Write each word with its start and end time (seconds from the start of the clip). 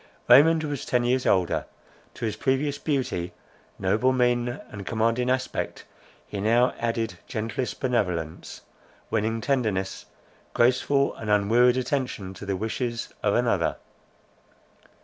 Raymond 0.27 0.63
was 0.63 0.83
ten 0.83 1.03
years 1.03 1.27
older; 1.27 1.67
to 2.15 2.25
his 2.25 2.35
previous 2.35 2.79
beauty, 2.79 3.33
noble 3.77 4.11
mien, 4.11 4.59
and 4.71 4.83
commanding 4.83 5.29
aspect, 5.29 5.85
he 6.25 6.41
now 6.41 6.73
added 6.79 7.19
gentlest 7.27 7.79
benevolence, 7.79 8.61
winning 9.11 9.41
tenderness, 9.41 10.07
graceful 10.55 11.13
and 11.17 11.29
unwearied 11.29 11.77
attention 11.77 12.33
to 12.33 12.47
the 12.47 12.55
wishes 12.55 13.13
of 13.21 13.35
another. 13.35 13.75